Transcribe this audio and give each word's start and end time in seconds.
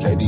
KD. 0.00 0.22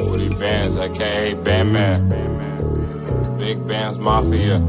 Woody 0.00 0.28
Bands, 0.36 0.76
aka 0.76 1.34
Bandman. 1.44 2.08
Big 3.38 3.66
Bands 3.66 3.98
Mafia. 3.98 4.64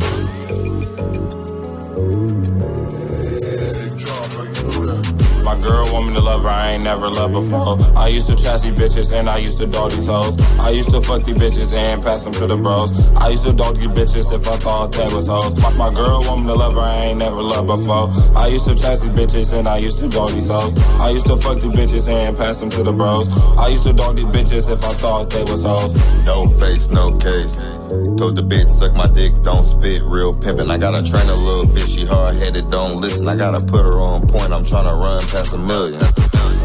My 5.56 5.62
girl 5.62 5.94
want 5.94 6.08
me 6.08 6.14
to 6.16 6.20
love 6.20 6.44
her, 6.44 6.50
I 6.50 6.72
ain't 6.72 6.84
never 6.84 7.08
loved 7.10 7.34
before. 7.34 7.78
I 7.98 8.10
used 8.10 8.28
to 8.28 8.36
trashy 8.36 8.72
bitches 8.72 9.14
and 9.14 9.30
I 9.30 9.38
used 9.38 9.58
to 9.60 9.68
dog 9.68 9.92
these 9.92 10.08
hoes. 10.08 10.38
I 10.60 10.70
used 10.72 10.90
to 10.90 11.00
fuck 11.00 11.24
these 11.24 11.36
bitches 11.36 11.72
and 11.72 12.04
pass 12.04 12.26
them 12.26 12.34
to 12.34 12.46
the 12.46 12.58
bros. 12.58 12.92
I 13.16 13.30
used 13.30 13.46
to 13.46 13.54
dog 13.54 13.78
these 13.78 13.88
bitches 13.88 14.34
if 14.34 14.46
I 14.48 14.58
thought 14.58 14.92
they 14.92 15.06
was 15.06 15.28
hoes. 15.28 15.60
My, 15.62 15.70
my 15.76 15.94
girl 15.94 16.22
want 16.24 16.42
me 16.42 16.48
to 16.48 16.56
love 16.56 16.74
her, 16.74 16.82
I 16.82 17.06
ain't 17.06 17.20
never 17.20 17.42
loved 17.42 17.68
before. 17.68 18.10
I 18.38 18.48
used 18.48 18.68
to 18.68 18.76
trash 18.76 19.00
these 19.00 19.12
bitches 19.12 19.58
and 19.58 19.68
I 19.68 19.78
used 19.78 20.00
to 20.00 20.10
dog 20.10 20.32
these 20.32 20.50
hoes. 20.50 20.78
I 21.00 21.12
used 21.12 21.28
to 21.28 21.38
fuck 21.38 21.62
these 21.62 21.72
bitches 21.72 22.10
and 22.10 22.36
pass 22.36 22.60
them 22.60 22.70
to 22.72 22.84
the 22.84 22.92
bros. 22.92 23.30
I 23.58 23.70
used 23.70 23.84
to 23.84 23.94
dog 23.94 24.18
these 24.18 24.26
bitches 24.26 24.70
if 24.70 24.84
I 24.84 24.94
thought 24.96 25.30
they 25.30 25.44
was 25.44 25.64
hoes. 25.64 25.94
No 26.26 26.48
face, 26.60 26.90
no 26.90 27.18
case. 27.18 27.85
Told 28.18 28.36
the 28.36 28.42
bitch, 28.42 28.72
suck 28.72 28.96
my 28.96 29.06
dick, 29.08 29.32
don't 29.44 29.64
spit, 29.64 30.02
real 30.04 30.34
pimpin'. 30.34 30.72
I 30.72 30.78
gotta 30.78 31.04
train 31.04 31.30
a 31.30 31.36
little 31.36 31.66
bitch, 31.66 31.96
she 31.96 32.06
hard 32.06 32.36
headed, 32.36 32.70
don't 32.72 33.00
listen. 33.00 33.28
I 33.28 33.36
gotta 33.36 33.62
put 33.62 33.86
her 33.86 34.00
on 34.00 34.28
point, 34.28 34.52
I'm 34.52 34.66
tryna 34.66 35.00
run 35.00 35.24
past 35.28 35.54
a 35.54 35.58
million. 35.58 36.02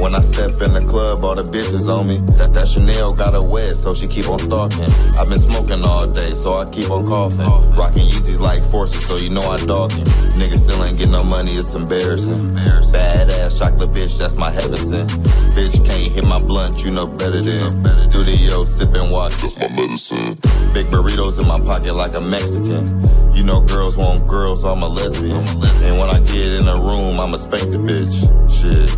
When 0.01 0.15
I 0.15 0.23
step 0.23 0.63
in 0.63 0.73
the 0.73 0.81
club, 0.81 1.25
all 1.25 1.35
the 1.35 1.45
bitches 1.45 1.87
on 1.95 2.09
me. 2.09 2.19
That, 2.39 2.55
that 2.55 2.69
Chanel 2.69 3.13
got 3.13 3.35
her 3.35 3.43
wet, 3.43 3.77
so 3.77 3.93
she 3.93 4.07
keep 4.09 4.29
on 4.29 4.39
stalking. 4.39 4.91
I've 5.19 5.29
been 5.29 5.39
smoking 5.39 5.85
all 5.85 6.07
day, 6.07 6.33
so 6.33 6.55
I 6.55 6.69
keep 6.71 6.91
on 6.91 7.07
coughing. 7.07 7.47
Rocking 7.77 8.03
Yeezys 8.09 8.41
like 8.41 8.65
forces, 8.65 9.07
so 9.07 9.17
you 9.17 9.29
know 9.29 9.43
I 9.43 9.59
dogging. 9.59 10.05
Niggas 10.41 10.65
still 10.65 10.83
ain't 10.85 10.97
get 10.97 11.11
no 11.11 11.23
money, 11.23 11.53
it's 11.53 11.75
embarrassing. 11.75 12.55
Badass 12.55 13.59
chocolate 13.59 13.93
bitch, 13.93 14.19
that's 14.19 14.37
my 14.37 14.51
heaven. 14.51 14.79
Bitch 15.55 15.85
can't 15.85 16.13
hit 16.13 16.25
my 16.25 16.41
blunt, 16.41 16.83
you 16.83 16.91
know 16.91 17.07
better 17.07 17.43
than. 17.43 18.01
Studio 18.01 18.65
sipping 18.65 19.11
watch, 19.11 19.35
that's 19.43 19.57
my 19.59 19.69
medicine. 19.69 20.35
Big 20.73 20.87
burritos 20.87 21.39
in 21.39 21.47
my 21.47 21.61
pocket 21.61 21.95
like 21.95 22.15
a 22.15 22.21
Mexican. 22.21 23.01
You 23.35 23.45
know 23.45 23.61
girls 23.61 23.97
want 23.97 24.27
girls, 24.27 24.63
so 24.63 24.69
I'm 24.69 24.83
a 24.83 24.89
lesbian. 24.89 25.37
And 25.37 25.99
when 25.99 26.09
I 26.09 26.21
get 26.21 26.55
in 26.55 26.67
a 26.67 26.77
room, 26.77 27.21
I'ma 27.21 27.37
spank 27.37 27.71
the 27.71 27.79
bitch. 27.79 28.17
Shit, 28.51 28.89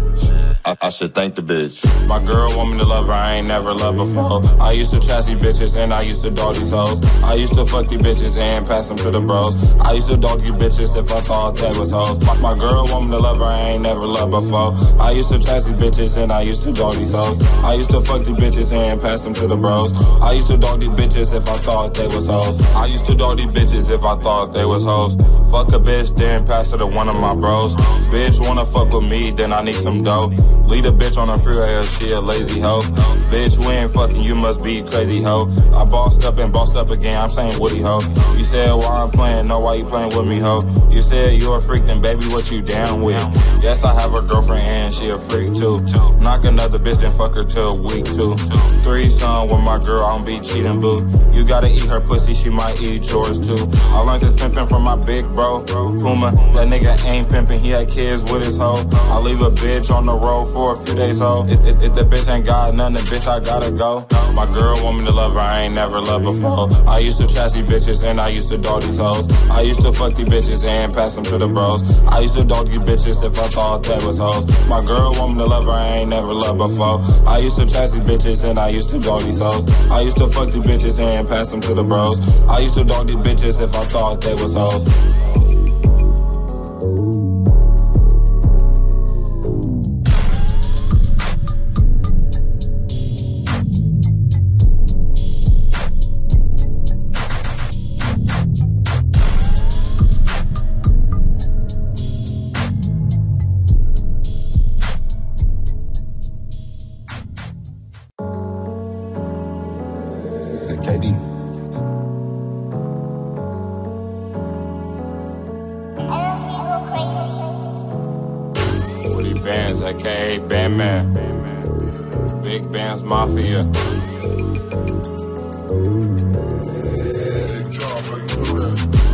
I, 0.64 0.76
I 0.80 0.90
should 0.90 1.12
thank 1.12 1.34
the 1.34 1.42
bitch. 1.42 1.82
My 2.06 2.24
girl 2.24 2.56
want 2.56 2.72
me 2.72 2.78
to 2.78 2.84
love 2.84 3.06
her, 3.06 3.12
I 3.12 3.34
ain't 3.34 3.48
never 3.48 3.74
loved 3.74 3.98
before. 3.98 4.40
I 4.62 4.70
used 4.72 4.92
to 4.92 4.98
these 4.98 5.34
bitches 5.34 5.76
and 5.76 5.92
I 5.92 6.02
used 6.02 6.22
to 6.22 6.30
dog 6.30 6.54
these 6.54 6.70
hoes. 6.70 7.02
I 7.22 7.34
used 7.34 7.54
to 7.54 7.64
fuck 7.64 7.88
these 7.88 7.98
bitches 7.98 8.36
and 8.36 8.64
pass 8.66 8.88
them 8.88 8.96
to 8.98 9.10
the 9.10 9.20
bros. 9.20 9.56
I 9.80 9.92
used 9.92 10.08
to 10.08 10.16
dog 10.16 10.44
you 10.44 10.52
bitches 10.52 10.96
if 10.96 11.10
I 11.10 11.20
thought 11.20 11.56
they 11.56 11.76
was 11.76 11.90
hoes. 11.90 12.24
My, 12.24 12.36
my 12.38 12.58
girl 12.58 12.86
want 12.86 13.06
me 13.06 13.10
to 13.12 13.18
love 13.18 13.38
her, 13.38 13.44
I 13.44 13.70
ain't 13.70 13.82
never 13.82 14.06
loved 14.06 14.30
before. 14.30 14.72
I 15.00 15.10
used 15.10 15.30
to 15.30 15.38
these 15.38 15.74
bitches 15.74 16.22
and 16.22 16.30
I 16.32 16.42
used 16.42 16.62
to 16.62 16.72
dog 16.72 16.94
these 16.94 17.12
hoes. 17.12 17.42
I 17.64 17.74
used 17.74 17.90
to 17.90 18.00
fuck 18.00 18.22
these 18.24 18.34
bitches 18.34 18.72
and 18.72 19.00
pass 19.00 19.24
them 19.24 19.34
to 19.34 19.46
the 19.48 19.56
bros. 19.56 19.92
I 20.22 20.32
used 20.32 20.48
to 20.48 20.56
dog 20.56 20.80
these 20.80 20.90
bitches 20.90 21.34
if 21.34 21.48
I 21.48 21.58
thought 21.58 21.94
they 21.94 22.06
was 22.06 22.26
hoes. 22.26 22.60
I 22.74 22.86
used 22.86 23.06
to 23.06 23.14
dog 23.16 23.38
these 23.38 23.48
bitches 23.48 23.90
if 23.90 24.04
I 24.04 24.16
thought 24.16 24.52
they 24.52 24.64
was 24.64 24.84
hoes. 24.84 25.14
Fuck 25.50 25.68
a 25.68 25.80
bitch, 25.82 26.16
then 26.16 26.46
pass 26.46 26.70
her 26.70 26.78
to 26.78 26.86
one 26.86 27.08
of 27.08 27.16
my 27.16 27.34
bros. 27.34 27.74
Bitch 28.12 28.40
wanna 28.40 28.64
fuck 28.64 28.92
with 28.92 29.04
me, 29.10 29.32
then 29.32 29.52
I 29.52 29.62
need 29.62 29.74
some 29.74 30.02
dough. 30.02 30.30
Lead 30.66 30.86
a 30.86 30.90
bitch 30.90 31.18
on 31.18 31.28
the 31.28 31.36
freeway, 31.38 31.84
she 31.84 32.12
a 32.12 32.20
lazy 32.20 32.60
hoe. 32.60 32.82
Bitch, 33.30 33.58
we 33.58 33.66
ain't 33.66 33.92
fucking, 33.92 34.22
you 34.22 34.34
must 34.34 34.62
be 34.64 34.82
crazy 34.82 35.22
hoe. 35.22 35.48
I 35.74 35.84
bossed 35.84 36.24
up 36.24 36.38
and 36.38 36.52
bossed 36.52 36.76
up 36.76 36.90
again, 36.90 37.20
I'm 37.20 37.30
saying 37.30 37.58
Woody 37.60 37.82
hoe. 37.82 38.00
You 38.36 38.44
said 38.44 38.72
why 38.72 39.02
I'm 39.02 39.10
playing, 39.10 39.48
no, 39.48 39.60
why 39.60 39.74
you 39.74 39.84
playing 39.84 40.16
with 40.16 40.26
me 40.26 40.38
hoe? 40.38 40.62
You 40.90 41.02
said 41.02 41.40
you 41.40 41.52
a 41.52 41.60
freak, 41.60 41.86
then 41.86 42.00
baby, 42.00 42.26
what 42.26 42.50
you 42.50 42.62
down 42.62 43.02
with? 43.02 43.20
Yes, 43.62 43.84
I 43.84 43.92
have 44.00 44.14
a 44.14 44.22
girlfriend 44.22 44.62
and 44.62 44.94
she 44.94 45.08
a 45.10 45.18
freak 45.18 45.54
too. 45.54 45.80
Knock 46.20 46.44
another 46.44 46.78
bitch, 46.78 47.00
then 47.00 47.12
fuck 47.12 47.34
her 47.34 47.44
till 47.44 47.82
week 47.82 48.04
two. 48.06 48.36
Three 48.82 49.08
son 49.08 49.48
with 49.48 49.60
my 49.60 49.78
girl, 49.78 50.04
I 50.04 50.16
don't 50.16 50.26
be 50.26 50.40
cheating, 50.40 50.80
boo. 50.80 51.06
You 51.32 51.44
gotta 51.44 51.68
eat 51.68 51.84
her 51.84 52.00
pussy, 52.00 52.34
she 52.34 52.50
might 52.50 52.80
eat 52.80 53.08
yours 53.10 53.40
too. 53.40 53.68
I 53.92 54.00
learned 54.00 54.22
this 54.22 54.34
pimping 54.40 54.66
from 54.66 54.82
my 54.82 54.96
big 54.96 55.32
bro, 55.34 55.64
Puma. 55.64 56.32
That 56.54 56.68
nigga 56.68 57.04
ain't 57.04 57.28
pimping, 57.28 57.60
he 57.60 57.70
had 57.70 57.88
kids 57.88 58.22
with 58.22 58.44
his 58.44 58.56
hoe. 58.56 58.84
I 58.92 59.18
leave 59.18 59.40
a 59.40 59.50
bitch 59.50 59.94
on 59.94 60.06
the 60.06 60.14
road 60.14 60.41
for 60.46 60.74
a 60.74 60.76
few 60.76 60.94
days, 60.94 61.18
ho. 61.18 61.44
If, 61.48 61.60
if, 61.60 61.82
if 61.82 61.94
the 61.94 62.02
bitch 62.02 62.32
ain't 62.32 62.46
got 62.46 62.74
nothing, 62.74 63.04
bitch, 63.06 63.26
I 63.26 63.40
gotta 63.40 63.70
go. 63.70 64.06
My 64.34 64.46
girl 64.46 64.82
want 64.82 64.98
me 64.98 65.04
to 65.06 65.12
love 65.12 65.34
her, 65.34 65.40
I 65.40 65.62
ain't 65.62 65.74
never 65.74 66.00
loved 66.00 66.24
before. 66.24 66.68
I 66.88 66.98
used 66.98 67.18
to 67.20 67.26
trash 67.26 67.52
these 67.52 67.62
bitches 67.62 68.02
and 68.02 68.20
I 68.20 68.28
used 68.28 68.48
to 68.50 68.58
dog 68.58 68.82
these 68.82 68.98
hoes. 68.98 69.26
I 69.50 69.60
used 69.60 69.82
to 69.82 69.92
fuck 69.92 70.14
these 70.14 70.26
bitches 70.26 70.64
and 70.64 70.92
pass 70.92 71.14
them 71.14 71.24
to 71.24 71.38
the 71.38 71.48
bros. 71.48 71.82
I 72.06 72.20
used 72.20 72.34
to 72.36 72.44
dog 72.44 72.68
these 72.68 72.78
bitches 72.78 73.24
if 73.24 73.38
I 73.38 73.48
thought 73.48 73.82
they 73.82 74.04
was 74.04 74.18
hoes. 74.18 74.46
My 74.68 74.84
girl 74.84 75.12
want 75.12 75.32
me 75.32 75.38
to 75.38 75.46
love 75.46 75.64
her, 75.64 75.70
I 75.70 75.86
ain't 75.98 76.10
never 76.10 76.32
loved 76.32 76.58
before. 76.58 77.00
I 77.28 77.38
used 77.38 77.58
to 77.58 77.66
trash 77.66 77.90
these 77.90 78.00
bitches 78.00 78.48
and 78.48 78.58
I 78.58 78.68
used 78.68 78.90
to 78.90 78.98
dog 78.98 79.22
these 79.22 79.38
hoes. 79.38 79.68
I 79.90 80.00
used 80.00 80.16
to 80.18 80.28
fuck 80.28 80.50
these 80.50 80.62
bitches 80.62 80.98
and 80.98 81.28
pass 81.28 81.50
them 81.50 81.60
to 81.62 81.74
the 81.74 81.84
bros. 81.84 82.20
I 82.46 82.60
used 82.60 82.74
to 82.76 82.84
dog 82.84 83.08
these 83.08 83.16
bitches 83.16 83.62
if 83.62 83.74
I 83.74 83.84
thought 83.84 84.20
they 84.20 84.34
was 84.34 84.54
hoes. 84.54 85.51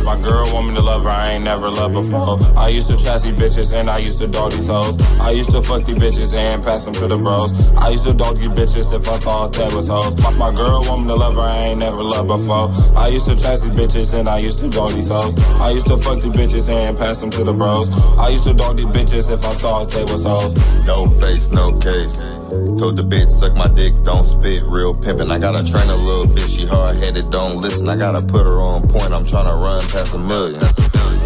My 0.03 0.19
girl 0.21 0.51
want 0.53 0.69
me 0.69 0.75
to 0.75 0.81
love 0.81 1.03
her, 1.03 1.09
I 1.09 1.33
ain't 1.33 1.43
never 1.43 1.69
loved 1.69 1.93
before. 1.93 2.37
I 2.57 2.69
used 2.69 2.87
to 2.87 2.95
these 2.95 3.33
bitches 3.33 3.73
and 3.73 3.89
I 3.89 3.97
used 3.97 4.19
to 4.19 4.27
dog 4.27 4.53
these 4.53 4.67
hoes. 4.67 4.97
I 5.19 5.31
used 5.31 5.51
to 5.51 5.61
fuck 5.61 5.83
these 5.83 5.95
bitches 5.95 6.33
and 6.33 6.63
pass 6.63 6.85
them 6.85 6.93
to 6.95 7.07
the 7.07 7.17
bros. 7.17 7.51
I 7.75 7.89
used 7.89 8.05
to 8.05 8.13
dog 8.13 8.37
these 8.37 8.49
bitches 8.49 8.93
if 8.95 9.07
I 9.07 9.17
thought 9.17 9.53
they 9.53 9.73
was 9.75 9.87
hoes. 9.87 10.19
My, 10.23 10.31
my 10.31 10.51
girl 10.55 10.81
want 10.85 11.01
me 11.01 11.07
to 11.09 11.15
love 11.15 11.35
her, 11.35 11.41
I 11.41 11.57
ain't 11.67 11.79
never 11.79 12.01
loved 12.01 12.27
before. 12.29 12.69
I 12.97 13.09
used 13.09 13.25
to 13.25 13.35
these 13.35 13.69
bitches 13.69 14.17
and 14.17 14.29
I 14.29 14.39
used 14.39 14.59
to 14.59 14.69
dog 14.69 14.93
these 14.93 15.09
hoes. 15.09 15.37
I 15.59 15.71
used 15.71 15.87
to 15.87 15.97
fuck 15.97 16.21
these 16.21 16.31
bitches 16.31 16.69
and 16.69 16.97
pass 16.97 17.19
them 17.19 17.29
to 17.31 17.43
the 17.43 17.53
bros. 17.53 17.89
I 18.17 18.29
used 18.29 18.45
to 18.45 18.53
dog 18.53 18.77
these 18.77 18.87
bitches 18.87 19.31
if 19.31 19.43
I 19.43 19.53
thought 19.55 19.91
they 19.91 20.05
was 20.05 20.23
hoes. 20.23 20.55
No 20.85 21.07
face, 21.19 21.49
no 21.51 21.77
case. 21.77 22.38
Told 22.49 22.97
the 22.97 23.03
bitch, 23.03 23.31
suck 23.31 23.55
my 23.55 23.67
dick, 23.67 23.93
don't 24.03 24.23
spit, 24.23 24.63
real 24.63 24.93
pimpin'. 24.93 25.29
I 25.29 25.37
gotta 25.37 25.63
train 25.69 25.87
a 25.89 25.95
little 25.95 26.25
bitch, 26.25 26.57
she 26.57 26.65
hard 26.65 26.95
headed, 26.97 27.29
don't 27.29 27.61
listen. 27.61 27.87
I 27.87 27.95
gotta 27.95 28.21
put 28.21 28.45
her 28.45 28.59
on 28.59 28.87
point, 28.89 29.13
I'm 29.13 29.25
tryna 29.25 29.61
run 29.61 29.87
past 29.89 30.15
a 30.15 30.17
million. 30.17 30.59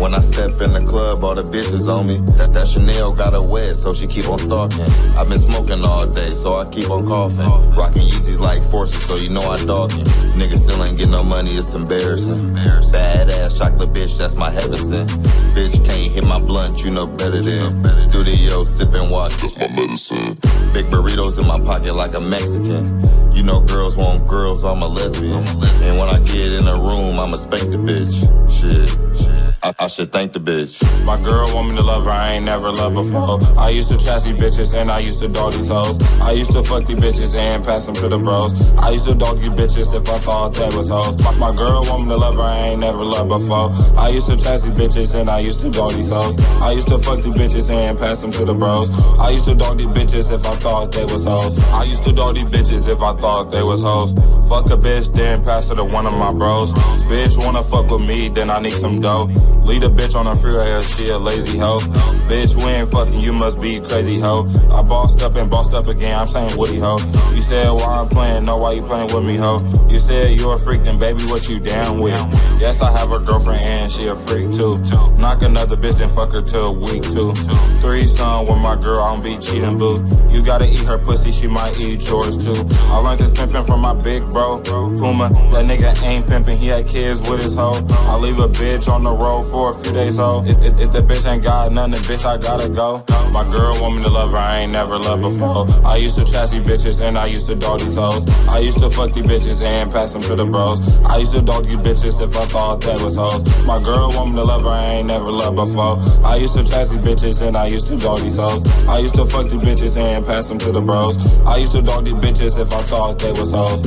When 0.04 0.14
I 0.14 0.20
step 0.20 0.60
in 0.60 0.74
the 0.74 0.84
club, 0.84 1.24
all 1.24 1.34
the 1.34 1.44
bitches 1.44 1.88
on 1.88 2.08
me. 2.08 2.18
That, 2.36 2.52
that 2.52 2.68
Chanel 2.68 3.14
got 3.14 3.32
her 3.32 3.42
wet, 3.42 3.78
so 3.78 3.94
she 3.94 4.06
keep 4.06 4.28
on 4.28 4.38
stalking. 4.38 4.84
I've 5.16 5.30
been 5.30 5.40
smoking 5.40 5.80
all 5.82 6.06
day, 6.06 6.34
so 6.34 6.56
I 6.58 6.68
keep 6.68 6.90
on 6.90 7.08
coughing. 7.08 7.48
Rocking 7.74 8.02
Yeezys 8.02 8.38
like 8.38 8.62
forces, 8.64 9.02
so 9.06 9.16
you 9.16 9.30
know 9.30 9.40
I 9.50 9.64
dogging. 9.64 10.04
Niggas 10.36 10.66
still 10.66 10.84
ain't 10.84 10.98
get 10.98 11.08
no 11.08 11.24
money, 11.24 11.52
it's 11.52 11.74
embarrassing. 11.74 12.54
Badass 12.54 13.58
chocolate 13.58 13.94
bitch, 13.94 14.18
that's 14.18 14.36
my 14.36 14.50
heaven 14.50 14.76
sent. 14.76 15.10
Bitch 15.56 15.86
can't 15.86 16.12
hit 16.12 16.26
my 16.26 16.42
blunt, 16.42 16.84
you 16.84 16.92
know 16.92 17.08
better 17.08 17.40
than. 17.42 18.02
Studio 18.02 18.66
sipping 18.66 19.10
watch, 19.10 19.32
that's 19.38 19.56
my 19.56 19.70
medicine. 19.70 20.36
Big 20.74 20.84
burritos 20.92 21.40
in 21.40 21.48
my 21.48 21.62
pocket 21.62 21.96
like 21.96 22.14
a 22.14 22.20
Mexican. 22.20 23.00
You 23.34 23.44
know 23.44 23.62
girls 23.62 23.96
want 23.96 24.28
girls, 24.28 24.66
I'm 24.66 24.82
a 24.82 24.88
lesbian. 24.88 25.48
And 25.88 25.98
when 25.98 26.10
I 26.10 26.20
get 26.20 26.52
in 26.52 26.68
a 26.68 26.76
room, 26.76 27.22
I'ma 27.22 27.38
spank 27.38 27.72
the 27.72 27.78
bitch. 27.78 28.20
Shit, 28.52 28.90
shit. 29.18 29.33
I, 29.64 29.74
I 29.80 29.88
should 29.88 30.12
thank 30.12 30.34
the 30.34 30.40
bitch. 30.40 30.84
My 31.06 31.16
girl 31.24 31.48
want 31.56 31.70
me 31.70 31.78
to 31.78 31.84
love 31.84 32.04
her, 32.04 32.12
I 32.12 32.34
ain't 32.34 32.46
never 32.46 32.70
loved 32.70 32.96
before. 32.96 33.40
I 33.58 33.70
used 33.70 33.90
to 33.92 33.98
trash 33.98 34.24
these 34.24 34.34
bitches 34.34 34.74
and 34.74 34.92
I 34.92 35.00
used 35.00 35.20
to 35.22 35.30
dog 35.30 35.54
these 35.54 35.70
hoes. 35.70 35.98
I 36.20 36.32
used 36.32 36.52
to 36.52 36.64
fuck 36.64 36.86
these 36.86 36.98
bitches 36.98 37.34
and 37.34 37.64
pass 37.64 37.86
them 37.86 37.96
to 37.96 38.10
the 38.10 38.20
bros. 38.20 38.52
I 38.78 38.90
used 38.90 39.06
to 39.08 39.16
dog 39.16 39.40
these 39.40 39.52
bitches 39.52 39.96
if 39.96 40.10
I 40.10 40.18
thought 40.20 40.54
they 40.54 40.68
was 40.76 40.90
hoes. 40.90 41.18
My, 41.24 41.34
my 41.36 41.56
girl 41.56 41.86
want 41.86 42.04
me 42.04 42.10
to 42.10 42.18
love 42.18 42.36
her, 42.36 42.42
I 42.42 42.58
ain't 42.72 42.82
never 42.82 43.04
loved 43.06 43.30
before. 43.30 43.72
I 43.98 44.10
used 44.10 44.28
to 44.28 44.36
trash 44.36 44.62
these 44.62 44.72
bitches 44.72 45.18
and 45.18 45.30
I 45.30 45.40
used 45.40 45.62
to 45.62 45.72
dog 45.72 45.94
these 45.94 46.10
hoes. 46.10 46.38
I 46.62 46.74
used 46.74 46.90
to 46.90 47.00
fuck 47.00 47.22
these 47.22 47.32
bitches 47.32 47.72
and 47.72 47.98
pass 47.98 48.22
them 48.22 48.34
to 48.34 48.44
the 48.44 48.54
bros. 48.54 48.92
I 49.18 49.30
used 49.30 49.46
to 49.46 49.56
dog 49.56 49.78
these 49.78 49.88
bitches 49.88 50.30
if 50.30 50.46
I 50.46 50.56
thought 50.56 50.92
they 50.92 51.06
was 51.06 51.24
hoes. 51.24 51.58
I 51.72 51.84
used 51.84 52.04
to 52.04 52.12
dog 52.12 52.36
these 52.36 52.46
bitches 52.46 52.90
if 52.90 53.02
I 53.02 53.16
thought 53.16 53.46
they 53.46 53.64
was 53.64 53.82
hoes. 53.82 54.12
Fuck 54.50 54.66
a 54.66 54.76
bitch, 54.76 55.14
then 55.14 55.42
pass 55.42 55.70
her 55.70 55.76
to 55.76 55.86
one 55.86 56.06
of 56.06 56.14
my 56.14 56.34
bros. 56.34 56.74
Bitch 57.08 57.38
wanna 57.38 57.64
fuck 57.64 57.90
with 57.90 58.02
me, 58.02 58.28
then 58.28 58.50
I 58.50 58.60
need 58.60 58.74
some 58.74 59.00
dough. 59.00 59.30
Lead 59.64 59.84
a 59.84 59.88
bitch 59.88 60.16
on 60.16 60.28
a 60.28 60.36
freeway, 60.36 60.82
she 60.82 61.10
a 61.10 61.18
lazy 61.18 61.58
hoe. 61.58 61.80
Bitch, 62.28 62.56
we 62.56 62.64
ain't 62.64 62.90
fucking, 62.90 63.20
you 63.20 63.34
must 63.34 63.62
be 63.62 63.80
crazy 63.80 64.20
hoe. 64.20 64.46
I 64.72 64.82
bossed 64.82 65.22
up 65.22 65.36
and 65.36 65.50
bossed 65.50 65.74
up 65.74 65.88
again, 65.88 66.18
I'm 66.18 66.28
saying 66.28 66.58
Woody 66.58 66.80
hoe. 66.80 67.00
You 67.34 67.42
said 67.42 67.70
why 67.70 68.00
I'm 68.00 68.10
playing, 68.10 68.46
no, 68.46 68.58
why 68.58 68.74
you 68.74 68.82
playing 68.82 69.14
with 69.14 69.26
me 69.26 69.36
hoe? 69.38 69.62
You 69.90 70.00
said 70.00 70.40
you 70.40 70.50
a 70.50 70.58
freak, 70.58 70.84
then 70.84 71.00
baby, 71.00 71.24
what 71.26 71.48
you 71.48 71.60
down 71.60 72.00
with? 72.00 72.14
Yes, 72.60 72.82
I 72.82 72.92
have 72.98 73.12
a 73.12 73.20
girlfriend 73.20 73.62
and 73.62 73.92
she 73.92 74.08
a 74.08 74.16
freak 74.16 74.52
too. 74.52 74.80
Knock 75.18 75.42
another 75.42 75.78
bitch, 75.78 75.98
then 75.98 76.10
fuck 76.10 76.32
her 76.34 76.42
till 76.42 76.80
week 76.80 77.04
two. 77.04 77.34
Three 77.82 78.08
son 78.08 78.48
with 78.48 78.58
my 78.58 78.76
girl, 78.76 79.02
I 79.02 79.14
don't 79.14 79.24
be 79.24 79.38
cheating, 79.38 79.78
boo. 79.78 80.04
You 80.30 80.44
gotta 80.44 80.66
eat 80.66 80.86
her 80.86 80.98
pussy, 80.98 81.32
she 81.32 81.48
might 81.48 81.80
eat 81.80 82.06
yours 82.08 82.38
too. 82.38 82.66
I 82.90 82.98
learned 82.98 83.20
this 83.20 83.32
pimping 83.32 83.64
from 83.64 83.82
my 83.82 83.94
big 83.94 84.30
bro, 84.32 84.62
Puma. 84.64 85.30
That 85.52 85.66
nigga 85.66 86.02
ain't 86.04 86.28
pimping, 86.28 86.58
he 86.58 86.68
had 86.68 86.86
kids 86.88 87.22
with 87.22 87.42
his 87.42 87.54
hoe. 87.54 87.82
I 87.90 88.18
leave 88.18 88.40
a 88.40 88.48
bitch 88.48 88.92
on 88.92 89.04
the 89.04 89.12
road 89.12 89.43
for 89.44 89.72
a 89.72 89.74
few 89.76 89.92
days, 89.92 90.18
ho. 90.18 90.44
If, 90.46 90.58
if, 90.60 90.80
if 90.80 90.92
the 90.92 91.00
bitch 91.00 91.30
ain't 91.30 91.44
got 91.44 91.72
nothing, 91.72 91.94
bitch, 92.02 92.26
I 92.26 92.38
gotta 92.38 92.70
go. 92.70 93.04
My 93.32 93.44
girl 93.50 93.82
want 93.82 93.98
me 93.98 94.04
to 94.04 94.10
love 94.10 94.32
her, 94.32 94.38
I 94.38 94.60
ain't 94.60 94.72
never 94.72 94.98
loved 94.98 95.24
before. 95.24 95.66
I 95.86 95.98
used 95.98 96.18
to 96.18 96.24
trash 96.24 96.52
these 96.52 96.62
bitches 96.62 97.02
and 97.02 97.18
I 97.18 97.26
used 97.26 97.48
to 97.48 97.56
dog 97.56 97.80
these 97.80 97.96
hoes. 97.96 98.26
I 98.48 98.60
used 98.60 98.80
to 98.80 98.90
fuck 98.90 99.12
these 99.14 99.24
bitches 99.24 99.62
and 99.62 99.92
pass 99.92 100.14
them 100.14 100.22
to 100.24 100.36
the 100.36 100.46
bros. 100.46 100.80
I 101.06 101.18
used 101.18 101.34
to 101.34 101.42
dog 101.42 101.66
these 101.66 101.78
bitches 101.78 102.22
if 102.22 102.36
I 102.36 102.46
thought 102.46 102.82
they 102.82 102.96
was 103.04 103.16
hoes. 103.16 103.44
My 103.66 103.82
girl 103.82 104.10
want 104.10 104.32
me 104.32 104.36
to 104.36 104.44
love 104.44 104.64
her, 104.64 104.70
I 104.70 104.86
ain't 104.96 105.08
never 105.08 105.32
loved 105.32 105.56
before. 105.56 105.98
I 106.24 106.36
used 106.36 106.56
to 106.56 106.64
trash 106.64 106.90
these 106.90 107.00
bitches 107.00 107.46
and 107.46 107.58
I 107.58 107.66
used 107.68 107.88
to 107.88 107.98
dog 107.98 108.22
these 108.22 108.38
hoes. 108.38 108.64
I 108.88 109.00
used 109.00 109.16
to 109.16 109.26
fuck 109.26 109.50
these 109.50 109.60
bitches 109.60 109.98
and 109.98 110.26
pass 110.26 110.48
them 110.48 110.60
to 110.60 110.72
the 110.72 110.82
bros. 110.82 111.18
I 111.44 111.58
used 111.58 111.74
to 111.74 111.82
dog 111.82 112.06
these 112.06 112.14
bitches 112.16 112.60
if 112.60 112.72
I 112.72 112.84
thought 112.84 113.20
they 113.20 113.32
was 113.32 113.52
hoes. 113.52 113.82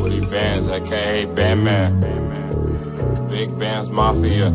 Woody 0.00 0.20
Bands, 0.26 0.68
aka 0.68 1.24
Batman. 1.34 2.00
Big 3.28 3.58
Bands 3.58 3.90
Mafia. 3.90 4.50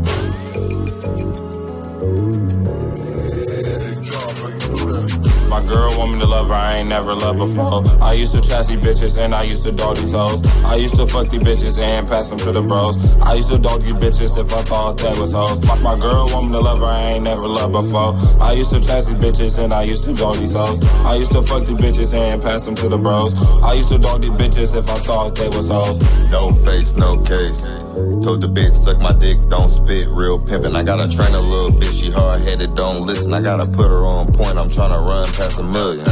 Bitches 8.88 9.18
and 9.18 9.34
I 9.34 9.44
used 9.44 9.64
to 9.64 9.72
dog 9.72 9.98
these 9.98 10.12
hoes. 10.12 10.42
I 10.64 10.75
used 10.75 10.96
to 10.96 11.06
fuck 11.06 11.30
these 11.30 11.40
bitches 11.40 11.78
and 11.78 12.08
pass 12.08 12.30
them 12.30 12.40
to 12.40 12.52
the 12.52 12.62
bros. 12.62 12.98
I 13.22 13.34
used 13.36 13.50
to 13.50 13.58
dog 13.58 13.81
these 13.81 13.94
bitches 13.94 14.38
if 14.38 14.54
I 14.54 14.62
thought 14.64 14.98
that 14.98 15.18
was 15.18 15.34
hoes. 15.34 15.66
My, 15.66 15.80
my 15.80 16.00
girl 16.00 16.28
me 16.42 16.52
to 16.52 16.60
love 16.60 16.80
her, 16.80 16.86
I 16.86 17.14
ain't 17.14 17.24
never 17.24 17.48
loved 17.48 17.74
before. 17.74 18.14
I 18.42 18.54
used 18.54 18.72
to 18.72 18.80
these 18.80 19.16
bitches 19.16 19.62
and 19.64 19.74
I 19.74 19.84
used 19.84 20.04
to 20.06 20.14
dog 20.14 20.38
these 20.38 20.54
hoes. 20.54 20.84
I 21.06 21.16
used 21.16 21.31
to 21.34 21.42
fuck 21.42 21.66
these 21.66 21.75
bitches 21.75 22.14
and 22.14 22.42
pass 22.42 22.66
them 22.66 22.75
to 22.75 22.90
the 22.90 22.98
bros. 22.98 23.34
I 23.62 23.74
used 23.74 23.90
to 23.90 23.98
dog 23.98 24.22
these 24.22 24.31
bitches 24.31 24.78
if 24.78 24.90
I 24.90 25.00
thought 25.00 25.36
they 25.36 25.50
was 25.50 25.68
hoes. 25.68 26.00
No 26.31 26.54
face, 26.66 26.96
no 26.96 27.18
case. 27.18 27.87
Told 27.98 28.42
the 28.42 28.48
bitch, 28.48 28.76
suck 28.76 29.00
my 29.02 29.14
dick, 29.14 29.38
don't 29.50 29.70
spit, 29.70 30.08
real 30.10 30.38
pimpin'. 30.38 30.76
I 30.76 30.84
gotta 30.84 31.10
train 31.10 31.34
a 31.34 31.40
little 31.40 31.72
bitch, 31.72 32.04
she 32.04 32.12
hard 32.12 32.42
headed, 32.42 32.76
don't 32.76 33.08
listen. 33.08 33.34
I 33.34 33.42
gotta 33.42 33.66
put 33.66 33.90
her 33.90 34.06
on 34.06 34.32
point, 34.34 34.58
I'm 34.58 34.70
tryna 34.70 35.02
run 35.02 35.28
past 35.34 35.58
a 35.60 35.64
million. 35.64 36.06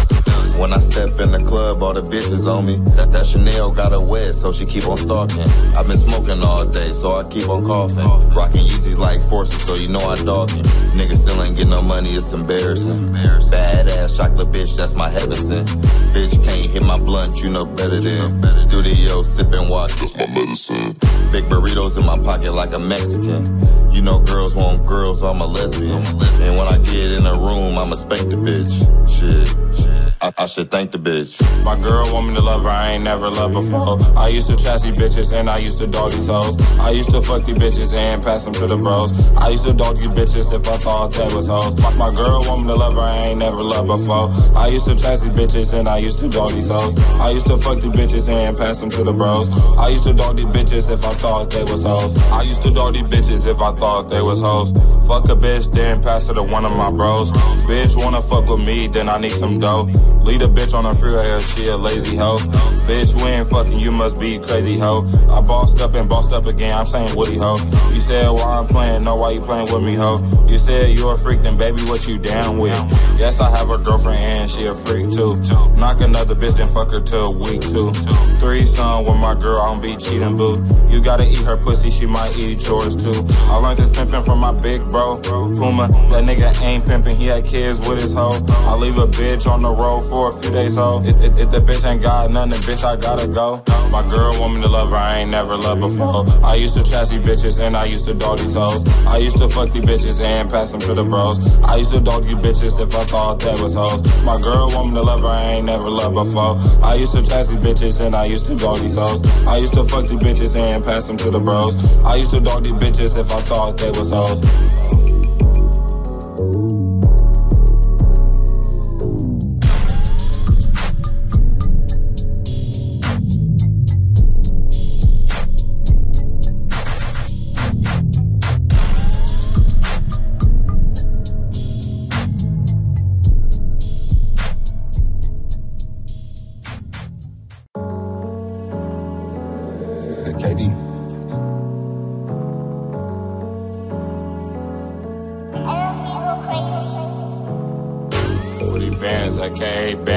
When 0.58 0.74
I 0.74 0.80
step 0.80 1.20
in 1.20 1.32
the 1.32 1.44
club, 1.44 1.84
all 1.84 1.94
the 1.94 2.02
bitches 2.02 2.48
on 2.48 2.66
me. 2.66 2.78
That, 2.96 3.12
that 3.12 3.26
Chanel 3.28 3.70
got 3.70 3.92
her 3.92 4.00
wet, 4.00 4.34
so 4.34 4.52
she 4.52 4.66
keep 4.66 4.88
on 4.88 4.98
stalking. 4.98 5.42
I've 5.78 5.86
been 5.86 5.98
smoking 5.98 6.42
all 6.42 6.66
day, 6.66 6.92
so 6.94 7.12
I 7.12 7.24
keep 7.30 7.50
on 7.50 7.64
coughing. 7.66 7.98
Rocking 8.34 8.62
Yeezys 8.62 8.98
like 8.98 9.22
forces, 9.22 9.62
so 9.62 9.76
you 9.76 9.90
know 9.90 10.00
I 10.00 10.16
dogging. 10.24 10.64
Niggas 10.98 11.22
still 11.22 11.44
ain't 11.44 11.56
get 11.56 11.68
no 11.68 11.82
money, 11.84 12.10
it's 12.10 12.32
embarrassing. 12.34 13.14
Badass 13.14 14.18
chocolate 14.18 14.52
bitch, 14.52 14.76
that's 14.76 14.96
my 14.96 15.10
heaven 15.10 15.38
sent. 15.38 15.68
Bitch 16.16 16.44
can't 16.44 16.65
my 16.86 17.00
blunt, 17.00 17.42
you 17.42 17.50
know 17.50 17.66
better 17.66 18.00
than. 18.00 18.44
Studio 18.60 19.24
sipping 19.24 19.70
watch, 19.70 19.94
that's 19.96 20.16
my 20.16 20.28
medicine. 20.28 20.94
Big 21.32 21.44
burritos 21.46 21.98
in 21.98 22.06
my 22.06 22.18
pocket 22.18 22.54
like 22.54 22.74
a 22.74 22.80
Mexican. 22.80 23.60
You 23.92 24.02
know 24.02 24.20
girls 24.20 24.56
want 24.56 24.86
girls, 24.86 25.20
so 25.20 25.28
I'm 25.28 25.42
a 25.42 25.46
lesbian. 25.46 25.92
And 25.96 26.58
when 26.58 26.68
I 26.68 26.78
get 26.80 27.12
in 27.12 27.26
a 27.26 27.34
room, 27.34 27.78
I'ma 27.78 27.96
spank 27.96 28.30
the 28.30 28.36
bitch. 28.36 28.76
Shit. 29.08 29.75
I, 30.22 30.32
I, 30.38 30.46
should 30.46 30.72
thank 30.72 30.92
the 30.92 30.98
bitch. 30.98 31.42
My 31.64 31.80
girl 31.80 32.12
want 32.14 32.30
me 32.30 32.36
to 32.36 32.42
love 32.42 32.64
her, 32.64 32.70
I 32.70 32.92
ain't 32.92 33.04
never 33.04 33.30
loved 33.30 33.54
before. 33.54 33.98
I 34.18 34.30
used 34.30 34.48
to 34.50 34.56
trash 34.56 34.82
these 34.82 34.94
bitches 34.94 35.34
and 35.38 35.50
I 35.50 35.58
used 35.58 35.78
to 35.80 35.88
dog 35.88 36.12
these 36.14 36.28
hoes. 36.28 36.60
I 36.80 36.92
used 36.92 37.10
to 37.12 37.22
fuck 37.22 37.44
these 37.44 37.56
bitches 37.56 37.94
and 37.94 38.24
pass 38.24 38.46
them 38.46 38.54
to 38.54 38.68
the 38.68 38.78
bros. 38.78 39.12
I 39.38 39.50
used 39.50 39.66
to 39.66 39.74
dog 39.74 39.98
these 39.98 40.08
bitches 40.08 40.54
if 40.54 40.68
I 40.68 40.78
thought 40.78 41.12
they 41.14 41.26
was 41.34 41.48
hoes. 41.48 41.80
My, 41.82 41.94
my 41.96 42.14
girl 42.14 42.42
want 42.46 42.62
me 42.62 42.68
to 42.70 42.76
love 42.76 42.94
her, 42.96 43.02
I 43.02 43.28
ain't 43.28 43.40
never 43.40 43.62
loved 43.62 43.88
before. 43.88 44.30
I 44.58 44.68
used 44.68 44.86
to 44.86 44.96
trash 44.96 45.20
these 45.20 45.32
bitches 45.32 45.78
and 45.78 45.88
I 45.88 45.98
used 45.98 46.20
to 46.20 46.30
dog 46.30 46.54
these 46.54 46.70
hoes. 46.70 46.98
I 47.20 47.32
used 47.32 47.48
to 47.48 47.58
fuck 47.58 47.82
these 47.82 47.92
bitches 47.92 48.30
and 48.30 48.58
pass 48.58 48.80
them 48.80 48.90
to 48.92 49.04
the 49.04 49.14
bros. 49.14 49.50
I 49.78 49.90
used 49.90 50.06
to 50.06 50.14
dog 50.14 50.38
these 50.38 50.46
bitches 50.46 50.92
if 50.92 51.04
I 51.04 51.14
thought 51.16 51.52
they 51.52 51.64
was 51.64 51.84
hoes. 51.84 52.18
I 52.32 52.42
used 52.42 52.62
to 52.62 52.72
dog 52.72 52.94
these 52.94 53.04
bitches 53.04 53.46
if 53.48 53.62
I 53.62 53.74
thought 53.74 54.10
they 54.10 54.22
was 54.22 54.40
hoes. 54.40 54.72
Fuck 55.08 55.26
a 55.26 55.36
bitch, 55.36 55.72
then 55.72 56.02
pass 56.02 56.28
her 56.28 56.34
to 56.34 56.44
one 56.44 56.66
of 56.66 56.72
my 56.72 56.90
bros. 56.90 57.32
Bitch 57.68 57.96
wanna 58.02 58.22
fuck 58.22 58.50
with 58.50 58.66
me, 58.66 58.88
then 58.88 59.10
I 59.10 59.20
need 59.20 59.34
some 59.34 59.60
dough. 59.60 59.88
Lead 60.26 60.42
a 60.42 60.48
bitch 60.48 60.74
on 60.74 60.86
a 60.86 60.96
freeway, 60.96 61.40
she 61.42 61.68
a 61.68 61.78
lazy 61.78 62.16
hoe. 62.16 62.40
Bitch, 62.88 63.14
we 63.16 63.30
ain't 63.30 63.48
fucking, 63.48 63.78
you 63.78 63.92
must 63.92 64.20
be 64.20 64.40
crazy 64.40 64.78
hoe. 64.78 65.06
I 65.30 65.40
bossed 65.42 65.80
up 65.82 65.94
and 65.94 66.10
bossed 66.10 66.32
up 66.32 66.48
again, 66.48 66.76
I'm 66.76 66.88
saying 66.88 67.16
Woody 67.16 67.38
hoe. 67.38 67.58
You 67.94 68.02
said 68.02 68.30
why 68.30 68.58
I'm 68.58 68.68
playing, 68.68 69.04
no, 69.04 69.16
why 69.16 69.32
you 69.32 69.42
playing 69.42 69.72
with 69.72 69.84
me 69.84 69.94
hoe? 69.94 70.20
You 70.48 70.58
said 70.58 70.98
you 70.98 71.10
a 71.10 71.18
freak, 71.18 71.44
then 71.44 71.58
baby, 71.58 71.84
what 71.84 72.08
you 72.08 72.18
down 72.18 72.58
with? 72.58 72.74
Yes, 73.20 73.40
I 73.40 73.56
have 73.56 73.70
a 73.70 73.78
girlfriend 73.78 74.18
and 74.18 74.50
she 74.50 74.66
a 74.66 74.74
freak 74.74 75.12
too. 75.12 75.36
Knock 75.78 76.02
another 76.02 76.34
bitch, 76.36 76.58
then 76.58 76.68
fuck 76.70 76.90
her 76.92 77.02
till 77.02 77.38
week 77.40 77.62
two. 77.62 77.94
Three 78.40 78.66
son 78.66 79.06
with 79.06 79.18
my 79.18 79.36
girl, 79.36 79.62
I 79.62 79.72
don't 79.72 79.82
be 79.82 79.96
cheating, 79.96 80.36
boo. 80.36 80.64
You 80.90 81.02
gotta 81.04 81.28
eat 81.28 81.46
her 81.46 81.58
pussy, 81.58 81.92
she 81.92 82.08
might 82.08 82.36
eat 82.38 82.66
yours 82.66 82.96
too. 82.96 83.26
I 83.46 83.58
learned 83.58 83.80
this 83.80 83.90
pimping 83.90 84.24
from 84.24 84.40
my 84.40 84.52
big 84.52 84.82
bro, 84.90 85.20
Puma. 85.22 85.88
That 86.10 86.24
nigga 86.24 86.60
ain't 86.62 86.86
pimping, 86.86 87.16
he 87.16 87.28
had 87.28 87.46
kids 87.46 87.80
with 87.88 88.02
his 88.02 88.14
hoe. 88.14 88.44
I 88.50 88.76
leave 88.76 88.98
a 88.98 89.08
bitch 89.08 89.50
on 89.50 89.62
the 89.62 89.72
road 89.72 89.95
for 90.02 90.30
a 90.30 90.34
few 90.34 90.52
days, 90.52 90.76
ho. 90.76 91.02
If, 91.04 91.16
if, 91.18 91.38
if 91.38 91.52
the 91.52 91.60
bitch 91.60 91.84
ain't 91.90 92.02
got 92.02 92.32
nothing, 92.32 92.62
bitch, 92.62 92.84
I 92.84 92.96
gotta 92.96 93.28
go. 93.28 93.64
My 93.92 94.02
girl 94.10 94.40
want 94.40 94.56
me 94.56 94.62
to 94.62 94.68
love 94.68 94.90
her, 94.90 94.96
I 94.96 95.20
ain't 95.20 95.32
never 95.32 95.56
loved 95.56 95.82
before. 95.82 96.26
I 96.44 96.56
used 96.56 96.76
to 96.76 96.84
trash 96.84 97.10
these 97.10 97.20
bitches 97.20 97.60
and 97.60 97.78
I 97.78 97.86
used 97.86 98.06
to 98.06 98.14
dog 98.14 98.40
these 98.40 98.54
hoes. 98.54 98.84
I 99.06 99.18
used 99.18 99.38
to 99.38 99.48
fuck 99.48 99.72
these 99.72 99.84
bitches 99.84 100.20
and 100.22 100.50
pass 100.50 100.72
them 100.72 100.82
to 100.82 100.94
the 100.94 101.04
bros. 101.04 101.40
I 101.64 101.78
used 101.78 101.92
to 101.92 102.00
dog 102.00 102.28
you 102.28 102.36
bitches 102.36 102.80
if 102.82 102.94
I 102.96 103.06
thought 103.06 103.40
that 103.42 103.60
was 103.60 103.76
hoes. 103.76 104.02
My 104.24 104.40
girl 104.42 104.70
want 104.72 104.90
me 104.90 104.96
to 104.96 105.02
love 105.02 105.22
her, 105.22 105.28
I 105.28 105.44
ain't 105.56 105.66
never 105.66 105.90
loved 105.90 106.16
before. 106.16 106.58
I 106.84 106.96
used 106.96 107.14
to 107.14 107.22
trash 107.22 107.48
these 107.48 107.58
bitches 107.58 108.06
and 108.06 108.16
I 108.16 108.26
used 108.26 108.48
to 108.48 108.56
dog 108.56 108.82
these 108.82 108.96
hoes. 108.96 109.26
I 109.46 109.58
used 109.58 109.74
to 109.76 109.84
fuck 109.84 110.08
these 110.08 110.20
bitches 110.20 110.56
and 110.56 110.84
pass 110.84 111.08
them 111.08 111.18
to 111.18 111.30
the 111.30 111.40
bros. 111.40 111.76
I 112.04 112.16
used 112.16 112.32
to 112.32 112.42
dog 112.42 112.64
these 112.64 112.74
bitches 112.74 113.18
if 113.20 113.32
I 113.32 113.42
thought 113.42 113.78
they 113.78 113.92
was 113.92 114.10
hoes. 114.10 115.05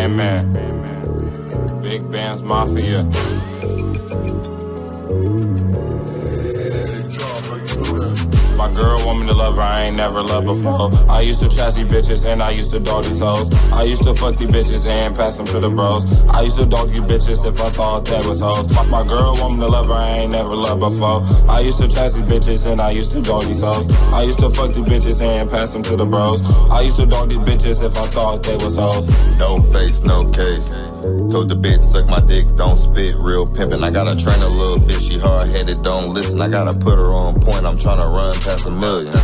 Amen. 0.09 0.53
Big 1.83 2.11
Bands 2.11 2.43
Mafia. 2.43 3.28
Woman 9.29 9.37
to 9.37 9.43
love 9.43 9.59
I 9.59 9.85
ain't 9.85 9.97
never 9.97 10.23
loved 10.23 10.47
before. 10.47 11.11
I 11.11 11.21
used 11.21 11.41
to 11.41 11.49
trash 11.49 11.75
these 11.75 11.85
bitches 11.85 12.25
and 12.25 12.43
I 12.43 12.51
used 12.51 12.71
to 12.71 12.81
dog 12.81 13.05
these 13.05 13.21
hoes. 13.21 13.53
I 13.73 13.83
used 13.83 14.03
to 14.05 14.15
fuck 14.15 14.37
these 14.37 14.49
bitches 14.49 14.87
and 14.87 15.15
pass 15.15 15.37
them 15.37 15.47
to 15.47 15.61
the 15.61 15.71
bros. 15.71 16.05
I 16.29 16.43
used 16.43 16.59
to 16.59 16.67
dog 16.67 16.95
you 16.95 17.03
bitches 17.03 17.47
if 17.47 17.61
I 17.61 17.71
thought 17.71 18.05
that 18.07 18.25
was 18.25 18.41
hoes. 18.41 18.69
My, 18.91 19.07
girl 19.07 19.37
woman 19.37 19.61
to 19.61 19.67
love 19.67 19.87
her, 19.87 19.95
I 19.95 20.19
ain't 20.21 20.33
never 20.33 20.55
loved 20.55 20.81
before. 20.81 21.23
I 21.51 21.61
used 21.61 21.81
to 21.81 21.89
trash 21.89 22.13
these 22.13 22.23
bitches 22.23 22.71
and 22.71 22.81
I 22.81 22.91
used 22.91 23.13
to 23.13 23.21
dog 23.21 23.45
these 23.45 23.61
hoes. 23.61 23.91
I 24.13 24.23
used 24.23 24.39
to 24.41 24.51
fuck 24.51 24.73
these 24.73 24.85
bitches 24.85 25.21
and 25.23 25.51
pass 25.51 25.73
them 25.73 25.83
to 25.85 25.97
the 25.97 26.07
bros. 26.07 26.43
I 26.71 26.83
used 26.83 26.97
to 26.97 27.07
dog 27.07 27.31
these 27.31 27.39
bitches 27.39 27.85
if 27.85 27.97
I 27.97 28.07
thought 28.09 28.43
they 28.43 28.57
was 28.57 28.77
hoes. 28.77 29.07
No 29.39 29.61
face, 29.73 30.03
no 30.03 30.25
case. 30.31 30.88
Told 30.99 31.49
the 31.49 31.55
bitch, 31.55 31.85
suck 31.85 32.09
my 32.09 32.19
dick, 32.21 32.45
don't 32.57 32.77
spit, 32.77 33.15
real 33.19 33.47
pimpin'. 33.47 33.85
I 33.85 33.91
gotta 33.91 34.17
train 34.17 34.43
a 34.43 34.49
little 34.49 34.79
bitch, 34.79 35.09
she 35.09 35.19
hard 35.19 35.49
headed, 35.49 35.83
don't 35.83 36.13
listen. 36.13 36.41
I 36.41 36.49
gotta 36.49 36.75
put 36.75 36.99
her 36.99 37.13
on 37.13 37.41
point, 37.41 37.67
I'm 37.67 37.79
tryna 37.79 38.13
run 38.13 38.35
past 38.41 38.67
a 38.67 38.71
million. 38.71 39.15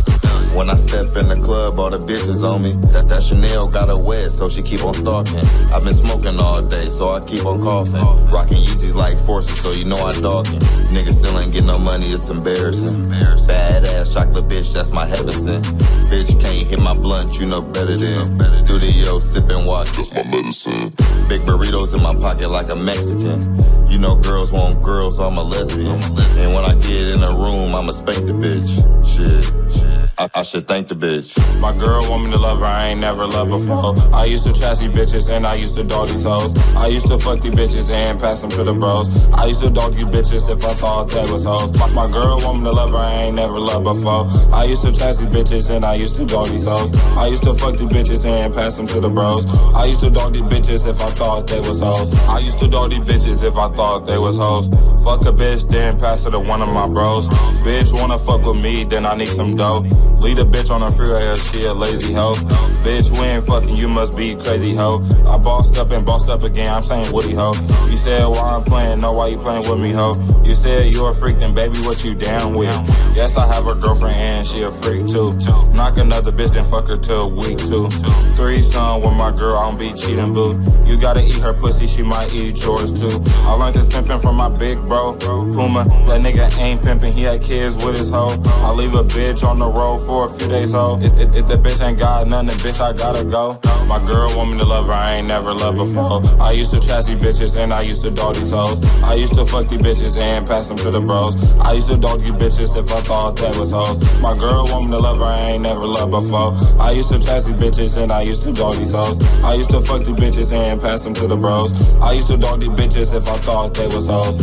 When 0.55 0.69
I 0.69 0.77
step 0.77 1.17
in 1.17 1.27
the 1.27 1.35
club, 1.35 1.77
all 1.77 1.89
the 1.89 1.99
bitches 1.99 2.47
on 2.49 2.63
me. 2.63 2.71
That, 2.93 3.09
that 3.09 3.23
Chanel 3.23 3.67
got 3.67 3.89
her 3.89 3.97
wet, 3.97 4.31
so 4.31 4.47
she 4.47 4.61
keep 4.61 4.85
on 4.85 4.93
stalking. 4.93 5.43
I've 5.73 5.83
been 5.83 5.93
smoking 5.93 6.39
all 6.39 6.61
day, 6.61 6.87
so 6.87 7.09
I 7.09 7.19
keep 7.25 7.45
on 7.45 7.61
coughing. 7.61 7.99
Rocking 8.31 8.57
Yeezys 8.57 8.95
like 8.95 9.19
forces, 9.19 9.59
so 9.61 9.71
you 9.71 9.83
know 9.83 9.97
I 9.97 10.13
dogging. 10.13 10.61
Niggas 10.95 11.19
still 11.19 11.37
ain't 11.41 11.51
get 11.51 11.65
no 11.65 11.77
money, 11.77 12.05
it's 12.05 12.29
embarrassing. 12.29 13.09
Badass 13.09 14.13
chocolate 14.13 14.47
bitch, 14.47 14.73
that's 14.73 14.91
my 14.91 15.05
heaven 15.05 15.33
sent. 15.33 15.65
Bitch 16.07 16.39
can't 16.39 16.67
hit 16.67 16.79
my 16.79 16.95
blunt, 16.95 17.37
you 17.37 17.47
know 17.47 17.61
better 17.61 17.97
than. 17.97 18.39
Studio 18.55 19.19
sipping 19.19 19.65
watch, 19.65 19.91
that's 19.91 20.11
my 20.13 20.23
medicine. 20.23 20.91
Big 21.27 21.45
burritos 21.75 21.93
in 21.93 22.01
my 22.01 22.13
pocket 22.15 22.49
like 22.49 22.69
a 22.69 22.75
Mexican. 22.75 23.55
You 23.89 23.99
know 23.99 24.15
girls 24.15 24.51
want 24.51 24.81
girls, 24.81 25.17
so 25.17 25.23
I'm 25.23 25.37
a 25.37 25.43
lesbian. 25.43 25.91
And 25.91 26.53
when 26.53 26.63
I 26.63 26.73
get 26.75 27.09
in 27.09 27.23
a 27.23 27.31
room, 27.31 27.75
I'ma 27.75 27.91
spank 27.91 28.25
the 28.25 28.33
bitch. 28.33 28.83
Shit, 29.05 29.45
shit. 29.71 29.94
I, 30.17 30.29
I, 30.33 30.43
should 30.43 30.65
thank 30.65 30.87
the 30.87 30.95
bitch. 30.95 31.35
My 31.59 31.75
girl 31.77 32.09
want 32.09 32.23
me 32.25 32.31
to 32.31 32.37
love 32.37 32.59
her, 32.59 32.65
I 32.65 32.87
ain't 32.89 33.01
never 33.01 33.25
loved 33.25 33.51
before. 33.51 33.93
I 34.15 34.23
used 34.25 34.45
to 34.45 34.53
these 34.53 34.87
bitches 34.87 35.29
and 35.29 35.45
I 35.45 35.55
used 35.55 35.75
to 35.75 35.83
dog 35.83 36.07
these 36.07 36.23
hoes. 36.23 36.57
I 36.75 36.87
used 36.87 37.07
to 37.07 37.17
fuck 37.17 37.41
these 37.41 37.51
bitches 37.51 37.89
and 37.89 38.17
pass 38.19 38.41
them 38.41 38.49
to 38.51 38.63
the 38.63 38.73
bros. 38.73 39.09
I 39.33 39.47
used 39.47 39.61
to 39.61 39.69
dog 39.69 39.97
you 39.97 40.05
bitches 40.05 40.49
if 40.49 40.63
I 40.63 40.73
thought 40.75 41.09
that 41.09 41.29
was 41.29 41.43
hoes. 41.43 41.77
My, 41.77 41.87
my 41.91 42.09
girl 42.09 42.39
want 42.39 42.59
me 42.59 42.65
to 42.65 42.71
love 42.71 42.91
her, 42.91 42.97
I 42.97 43.23
ain't 43.23 43.35
never 43.35 43.59
loved 43.59 43.83
before. 43.83 44.25
I 44.53 44.63
used 44.63 44.83
to 44.83 44.91
these 44.91 45.27
bitches 45.27 45.69
and 45.75 45.83
I 45.83 45.95
used 45.95 46.15
to 46.15 46.25
dog 46.25 46.49
these 46.49 46.63
hoes. 46.65 46.95
I 47.17 47.27
used 47.27 47.43
to 47.43 47.53
fuck 47.53 47.75
these 47.75 47.87
bitches 47.87 48.25
and 48.25 48.53
pass 48.53 48.77
them 48.77 48.87
to 48.87 49.01
the 49.01 49.09
bros. 49.09 49.45
I 49.75 49.85
used 49.85 50.01
to 50.01 50.09
dog 50.09 50.33
these 50.33 50.43
bitches 50.43 50.87
if 50.87 51.01
I 51.01 51.11
thought 51.11 51.47
they 51.47 51.59
was 51.59 51.81
hoes. 51.81 52.13
I 52.29 52.39
used 52.39 52.59
to 52.59 52.67
dog 52.69 52.91
these 52.91 53.01
bitches 53.01 53.43
if 53.43 53.57
I 53.57 53.69
thought 53.69 54.07
they 54.07 54.17
was 54.17 54.37
hoes. 54.37 54.69
Fuck 55.03 55.21
a 55.21 55.33
bitch, 55.35 55.69
then 55.69 55.99
pass 55.99 56.23
her 56.23 56.31
to 56.31 56.39
one 56.39 56.61
of 56.61 56.69
my 56.69 56.87
bros. 56.87 57.27
Bitch 57.65 57.91
wanna 57.93 58.17
fuck 58.17 58.45
with 58.45 58.63
me, 58.63 58.85
then 58.85 59.05
I 59.05 59.15
need 59.15 59.27
some 59.27 59.55
dough. 59.55 59.83
Lead 60.19 60.39
a 60.39 60.43
bitch 60.43 60.71
on 60.71 60.81
a 60.81 60.91
freeway, 60.91 61.35
she 61.37 61.65
a 61.65 61.73
lazy 61.73 62.13
hoe. 62.13 62.35
Bitch, 62.83 63.11
we 63.11 63.19
ain't 63.19 63.45
fucking, 63.45 63.75
you 63.75 63.87
must 63.87 64.15
be 64.17 64.35
crazy 64.35 64.73
hoe. 64.73 65.01
I 65.27 65.37
bossed 65.37 65.77
up 65.77 65.91
and 65.91 66.05
bossed 66.05 66.29
up 66.29 66.43
again, 66.43 66.73
I'm 66.73 66.83
saying 66.83 67.11
Woody 67.11 67.33
hoe. 67.33 67.53
You 67.89 67.97
said 67.97 68.25
why 68.25 68.55
I'm 68.55 68.63
playing, 68.63 69.01
no, 69.01 69.11
why 69.11 69.27
you 69.27 69.37
playing 69.37 69.69
with 69.69 69.79
me 69.79 69.91
hoe? 69.91 70.15
You 70.43 70.55
said 70.55 70.93
you 70.93 71.05
a 71.05 71.13
freak, 71.13 71.39
then 71.39 71.53
baby, 71.53 71.79
what 71.79 72.03
you 72.03 72.15
down 72.15 72.55
with? 72.55 72.73
Yes, 73.15 73.37
I 73.37 73.45
have 73.47 73.67
a 73.67 73.75
girlfriend 73.75 74.15
and 74.15 74.47
she 74.47 74.61
a 74.63 74.71
freak 74.71 75.07
too. 75.07 75.33
Knock 75.73 75.97
another 75.97 76.31
bitch, 76.31 76.53
then 76.53 76.65
fuck 76.65 76.87
her 76.87 76.97
till 76.97 77.35
week 77.35 77.57
two. 77.59 77.89
Three 78.35 78.61
son 78.61 79.01
with 79.01 79.13
my 79.13 79.31
girl, 79.31 79.57
I 79.57 79.69
don't 79.69 79.79
be 79.79 79.93
cheating, 79.93 80.33
boo. 80.33 80.59
You 80.85 80.99
gotta 80.99 81.23
eat 81.23 81.39
her 81.39 81.53
pussy, 81.53 81.87
she 81.87 82.03
might 82.03 82.33
eat 82.33 82.61
yours 82.63 82.93
too. 82.93 83.21
I 83.45 83.53
learned 83.53 83.75
this 83.75 83.85
pimping 83.93 84.19
from 84.19 84.35
my 84.35 84.49
big 84.49 84.85
bro, 84.85 85.15
Puma. 85.19 85.85
That 86.07 86.21
nigga 86.21 86.57
ain't 86.57 86.81
pimping, 86.81 87.13
he 87.13 87.23
had 87.23 87.41
kids 87.41 87.75
with 87.75 87.97
his 87.97 88.09
hoe. 88.09 88.35
I 88.45 88.71
leave 88.71 88.93
a 88.93 89.03
bitch 89.03 89.47
on 89.47 89.59
the 89.59 89.67
road 89.67 89.94
for 89.99 90.27
a 90.27 90.29
few 90.29 90.47
days, 90.47 90.71
ho. 90.71 90.97
If, 91.01 91.13
if, 91.13 91.35
if 91.35 91.47
the 91.47 91.55
bitch 91.55 91.85
ain't 91.85 91.99
got 91.99 92.27
nothing, 92.27 92.57
bitch, 92.59 92.79
I 92.79 92.93
gotta 92.93 93.23
go. 93.23 93.59
My 93.87 94.03
girl 94.05 94.35
want 94.35 94.51
me 94.51 94.57
to 94.59 94.65
love 94.65 94.87
her, 94.87 94.93
I 94.93 95.15
ain't 95.15 95.27
never 95.27 95.53
loved 95.53 95.77
before. 95.77 96.21
I 96.41 96.51
used 96.51 96.71
to 96.71 96.79
trash 96.79 97.05
these 97.05 97.15
bitches 97.15 97.55
and 97.55 97.73
I 97.73 97.81
used 97.81 98.01
to 98.03 98.11
dog 98.11 98.35
these 98.35 98.51
hoes. 98.51 98.83
I 99.03 99.13
used 99.13 99.35
to 99.35 99.45
fuck 99.45 99.67
these 99.67 99.79
bitches 99.79 100.17
and 100.17 100.47
pass 100.47 100.67
them 100.67 100.77
to 100.77 100.91
the 100.91 101.01
bros. 101.01 101.35
I 101.59 101.73
used 101.73 101.89
to 101.89 101.97
dog 101.97 102.21
these 102.21 102.31
bitches 102.31 102.75
if 102.77 102.91
I 102.91 103.01
thought 103.01 103.35
that 103.37 103.55
was 103.57 103.71
hoes. 103.71 103.99
My 104.21 104.37
girl 104.37 104.65
want 104.65 104.85
me 104.85 104.91
to 104.91 104.99
love 104.99 105.17
her, 105.17 105.25
I 105.25 105.51
ain't 105.51 105.63
never 105.63 105.85
loved 105.85 106.11
before. 106.11 106.53
I 106.81 106.91
used 106.91 107.09
to 107.09 107.19
trash 107.19 107.43
these 107.43 107.53
bitches 107.53 108.01
and 108.01 108.11
I 108.11 108.21
used 108.21 108.43
to 108.43 108.53
dog 108.53 108.75
these 108.77 108.91
hoes. 108.91 109.21
I 109.43 109.53
used 109.53 109.69
to 109.71 109.81
fuck 109.81 110.03
these 110.03 110.15
bitches 110.15 110.53
and 110.53 110.81
pass 110.81 111.03
them 111.03 111.13
to 111.15 111.27
the 111.27 111.37
bros. 111.37 111.73
I 111.99 112.13
used 112.13 112.27
to 112.29 112.37
dog 112.37 112.61
these 112.61 112.69
bitches 112.69 113.15
if 113.15 113.27
I 113.27 113.37
thought 113.37 113.73
they 113.73 113.87
was 113.87 114.07
hoes. 114.07 114.37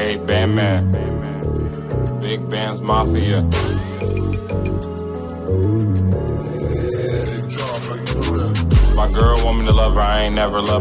Hey, 0.00 0.16
Batman. 0.16 0.92
Big 2.22 2.48
Band's 2.48 2.80
Mafia. 2.80 3.42